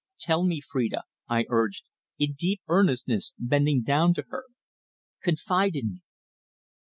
[0.19, 1.83] "Tell me, Phrida," I urged,
[2.17, 4.45] in deep earnestness, bending down to her.
[5.21, 6.01] "Confide in me."